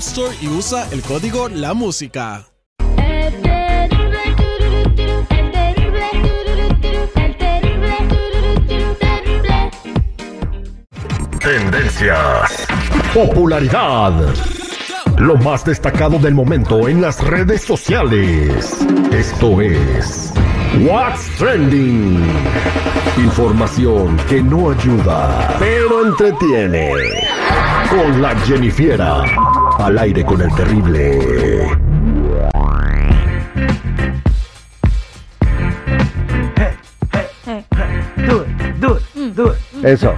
[0.00, 2.46] Store y usa el código La Música.
[11.38, 12.66] Tendencias.
[13.12, 14.14] Popularidad.
[15.18, 18.78] Lo más destacado del momento en las redes sociales.
[19.12, 20.32] Esto es
[20.78, 22.24] What's Trending.
[23.18, 26.90] Información que no ayuda, pero entretiene.
[27.90, 29.24] Con la Jennifiera.
[29.82, 31.18] Al aire con el terrible.
[39.82, 40.14] Eso,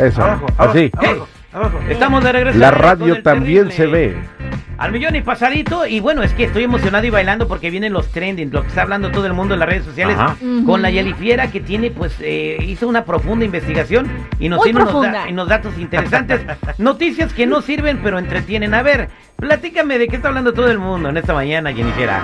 [0.00, 0.90] eso, Abajo, así.
[0.96, 1.78] abajo, abajo.
[1.88, 2.58] Estamos de regreso.
[2.58, 3.76] La radio también terrible.
[3.76, 4.39] se ve.
[4.80, 5.86] Al millón y pasadito.
[5.86, 8.80] Y bueno, es que estoy emocionado y bailando porque vienen los trending, lo que está
[8.82, 10.16] hablando todo el mundo en las redes sociales.
[10.18, 10.36] Ajá.
[10.64, 14.08] Con la Yelifiera que tiene, pues, eh, hizo una profunda investigación
[14.38, 16.40] y nos Muy tiene unos, da- unos datos interesantes.
[16.78, 18.72] Noticias que no sirven, pero entretienen.
[18.72, 22.22] A ver, platícame de qué está hablando todo el mundo en esta mañana, Yelifiera.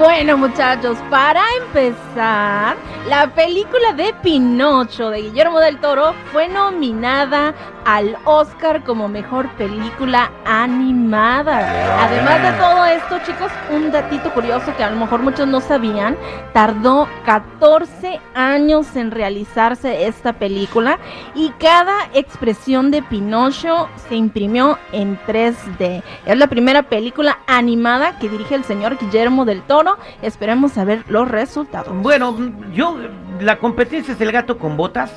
[0.00, 2.74] Bueno, muchachos, para empezar,
[3.06, 10.30] la película de Pinocho de Guillermo del Toro fue nominada al Oscar como mejor película
[10.46, 12.06] animada.
[12.06, 16.16] Además de todo esto, chicos, un datito curioso que a lo mejor muchos no sabían,
[16.52, 20.98] tardó 14 años en realizarse esta película
[21.34, 26.02] y cada expresión de Pinocho se imprimió en 3D.
[26.26, 29.89] Es la primera película animada que dirige el señor Guillermo del Toro.
[30.22, 31.94] Esperemos saber los resultados.
[31.96, 32.36] Bueno,
[32.72, 32.96] yo,
[33.40, 35.12] la competencia es el gato con botas.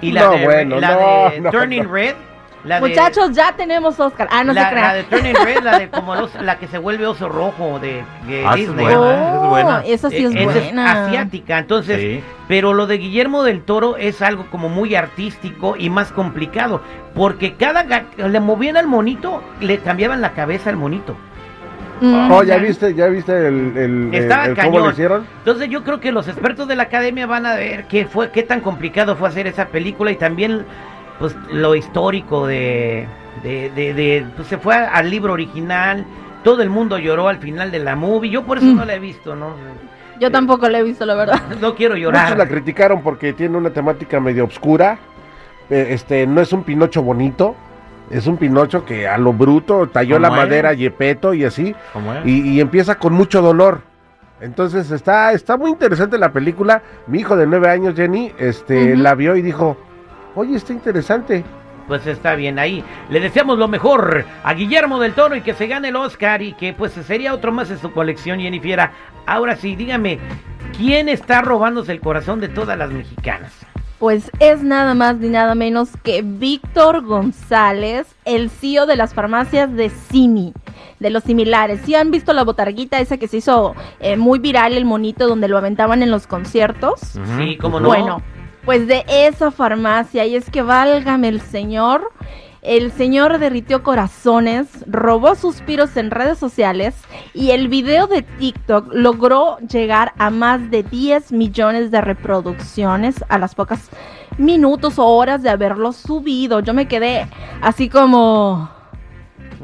[0.00, 1.92] Y la No, de, bueno, la no, de no, Turning no.
[1.92, 2.14] Red.
[2.64, 4.28] La de- Muchachos, ya tenemos Oscar.
[4.30, 5.22] Ah, no la, se la de crean.
[5.34, 8.50] Turning Red, la de como los- la que se vuelve oso rojo de, de Ah,
[8.50, 8.84] esa es Disney.
[8.84, 9.78] buena, es buena.
[9.78, 11.06] Oh, esa sí es buena.
[11.06, 12.24] asiática, entonces, Sí.
[12.46, 16.80] pero lo de Guillermo del Toro es algo como muy artístico y más complicado,
[17.16, 17.84] porque cada
[18.16, 21.16] le movían al monito, le cambiaban la cabeza al monito.
[22.04, 22.30] Mm.
[22.32, 24.72] Oh, ¿ya viste, ya viste el, Estaba el cañón.
[24.72, 25.24] cómo lo hicieron?
[25.38, 28.42] Entonces yo creo que los expertos de la academia van a ver qué fue, qué
[28.42, 30.64] tan complicado fue hacer esa película y también
[31.20, 33.06] pues lo histórico de,
[33.44, 36.04] de, de, de- pues, se fue al libro original,
[36.42, 38.76] todo el mundo lloró al final de la movie, yo por eso Mm.
[38.76, 39.54] no la he visto, ¿no?
[40.18, 41.40] Yo tampoco lo he visto, la verdad.
[41.60, 42.48] No quiero Muchos la llorar.
[42.48, 44.98] criticaron porque tiene una temática medio obscura.
[45.70, 47.54] Eh, Este, no es un Pinocho bonito.
[48.12, 51.74] Es un Pinocho que a lo bruto talló la madera Yepeto y así.
[51.92, 52.26] ¿Cómo es?
[52.26, 53.80] Y, y empieza con mucho dolor.
[54.40, 56.82] Entonces está, está muy interesante la película.
[57.06, 59.76] Mi hijo de nueve años, Jenny, este, la vio y dijo,
[60.34, 61.42] oye, está interesante.
[61.88, 62.84] Pues está bien ahí.
[63.08, 66.52] Le deseamos lo mejor a Guillermo del Toro y que se gane el Oscar y
[66.52, 68.92] que pues sería otro más en su colección, Jenny Fiera.
[69.26, 70.18] Ahora sí, dígame,
[70.76, 73.52] ¿quién está robándose el corazón de todas las mexicanas?
[74.02, 79.72] Pues es nada más ni nada menos que Víctor González, el CEO de las farmacias
[79.72, 80.54] de Simi,
[80.98, 81.82] de los similares.
[81.84, 85.46] Si han visto la botarguita esa que se hizo eh, muy viral, el monito donde
[85.46, 86.98] lo aventaban en los conciertos?
[87.38, 87.86] Sí, cómo no.
[87.86, 88.22] Bueno,
[88.64, 92.10] pues de esa farmacia, y es que válgame el señor,
[92.62, 96.94] el señor derritió corazones, robó suspiros en redes sociales
[97.34, 103.38] y el video de TikTok logró llegar a más de 10 millones de reproducciones a
[103.38, 103.90] las pocas
[104.38, 106.60] minutos o horas de haberlo subido.
[106.60, 107.26] Yo me quedé
[107.60, 108.81] así como...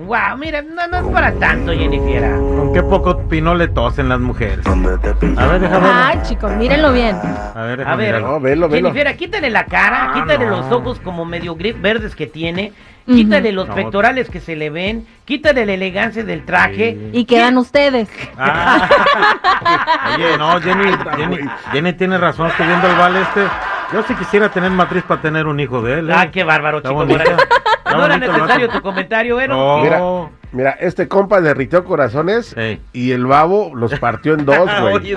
[0.06, 2.36] Wow, mira, no, no es para tanto, Jenny Fiera.
[2.36, 4.64] ¿Con qué poco pino le tosen las mujeres?
[4.64, 4.74] A
[5.46, 7.16] ver, déjame Ay, chicos, mírenlo bien.
[7.16, 8.28] A ver, A déjame ver, mirarlo.
[8.28, 8.88] No, velo, velo.
[8.88, 10.58] Jenny Fiera, quítale la cara, Ah, quítale no.
[10.58, 12.72] los ojos como medio gris verdes que tiene,
[13.06, 13.74] quítale los No.
[13.74, 16.92] pectorales que se le ven, quítale la elegancia del traje.
[16.92, 17.18] Sí.
[17.18, 18.08] Y quedan ustedes.
[18.38, 18.88] Ah.
[20.16, 21.38] Oye, no, Jenny, Jenny,
[21.72, 23.40] Jenny tiene razón, estoy viendo el vale este.
[23.92, 26.10] Yo sí quisiera tener matriz para tener un hijo de él.
[26.10, 26.14] ¿eh?
[26.16, 27.04] Ah, qué bárbaro, Está chico.
[27.92, 29.54] No era necesario tu comentario, bueno.
[29.78, 29.82] No.
[29.82, 30.00] Mira.
[30.50, 32.80] Mira, este compa derritió corazones Sí.
[32.94, 34.94] y el babo los partió en dos, güey.
[34.94, 35.14] Oye,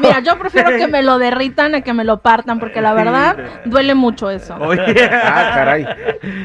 [0.00, 3.36] Mira, yo prefiero que me lo derritan a que me lo partan, porque la verdad
[3.64, 4.56] duele mucho eso.
[4.60, 4.82] oye.
[5.12, 5.86] Ah, caray.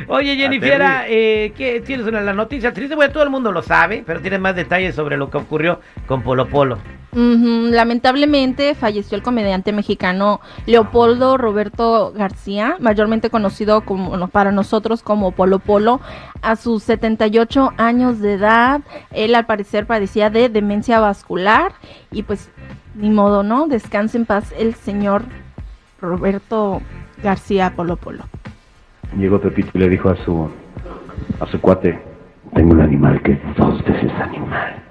[0.08, 2.96] Oye, Jennifer, eh, ¿qué tienes una la noticia triste?
[2.96, 6.22] Bueno, todo el mundo lo sabe, pero tienes más detalles sobre lo que ocurrió con
[6.24, 6.78] Polo Polo.
[7.14, 15.60] Lamentablemente falleció el comediante mexicano Leopoldo Roberto García, mayormente conocido como, para nosotros como Polo
[15.60, 16.00] Polo,
[16.42, 18.82] a sus 78 años de edad.
[19.12, 21.74] Él al parecer padecía de demencia vascular
[22.12, 22.50] y pues
[22.96, 23.68] ni modo, ¿no?
[23.68, 25.24] Descanse en paz el señor
[26.00, 26.82] Roberto
[27.22, 28.24] García Polo Polo.
[29.18, 30.50] Llegó Pepito y le dijo a su
[31.40, 32.00] a su cuate,
[32.54, 34.82] tengo un animal que dos veces animal.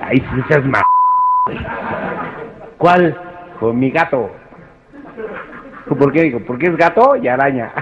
[0.00, 0.82] Ay, si seas ma...
[2.78, 3.16] ¿Cuál?
[3.60, 4.30] Con mi gato.
[5.88, 6.22] ¿Por qué?
[6.22, 7.72] Dijo, porque es gato y araña.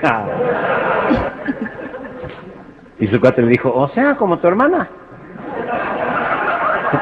[2.98, 4.88] y su cuate le dijo, o sea, como tu hermana.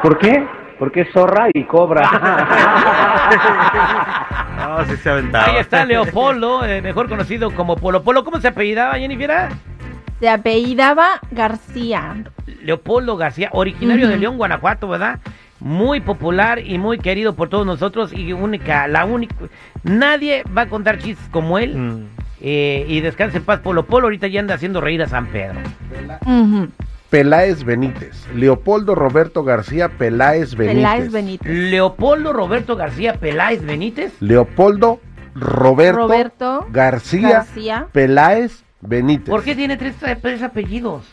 [0.02, 0.46] ¿Por qué?
[0.78, 2.02] Porque es zorra y cobra.
[4.60, 5.46] No, sí se aventaba.
[5.46, 8.24] Ahí está Leopoldo, eh, mejor conocido como Polo Polo.
[8.24, 9.48] ¿Cómo se apellidaba, Jennifer?
[10.20, 12.16] Se apellidaba García.
[12.62, 14.18] Leopoldo García, originario de.
[14.18, 15.18] León, Guanajuato, ¿verdad?
[15.60, 19.34] Muy popular y muy querido por todos nosotros y única, la única.
[19.82, 21.76] Nadie va a contar chistes como él.
[21.76, 22.06] Mm.
[22.42, 25.58] Eh, y descanse en paz Polo Polo, ahorita ya anda haciendo reír a San Pedro.
[27.10, 28.26] Peláez Benítez.
[28.34, 30.76] Leopoldo Roberto García Peláez Benítez.
[30.76, 31.52] Peláez Benítez.
[31.52, 34.14] Leopoldo Roberto García Peláez Benítez.
[34.20, 35.00] Leopoldo
[35.34, 37.88] Roberto, Roberto García, García.
[37.92, 39.28] Peláez Benítez.
[39.28, 41.04] ¿Por qué tiene tres, tres apellidos?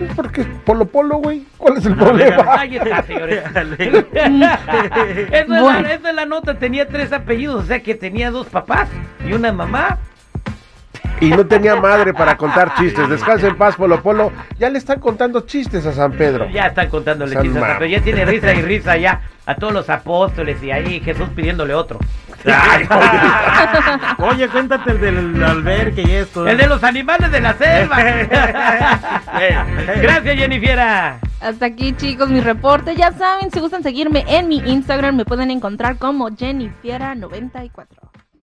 [0.00, 1.44] Pues porque Polo Polo, güey.
[1.58, 2.54] ¿Cuál es el problema?
[2.58, 3.44] Ahí está, señores.
[3.54, 3.60] Esa
[5.30, 8.88] es, la, es la nota, tenía tres apellidos, o sea que tenía dos papás
[9.28, 9.98] y una mamá.
[11.20, 13.06] Y no tenía madre para contar chistes.
[13.10, 14.32] Descansa en paz, Polo Polo.
[14.58, 16.48] Ya le están contando chistes a San Pedro.
[16.48, 19.74] Ya están contándole San chistes, Mar- pero ya tiene risa y risa ya a todos
[19.74, 21.98] los apóstoles y ahí Jesús pidiéndole otro.
[22.46, 22.88] Ay,
[24.18, 26.46] Oye, cuéntate el del albergue y esto.
[26.46, 27.96] El de los animales de la selva.
[30.02, 31.18] Gracias, Jennifiera.
[31.40, 32.96] Hasta aquí, chicos, mi reporte.
[32.96, 38.09] Ya saben, si gustan seguirme en mi Instagram, me pueden encontrar como Jennifiera94.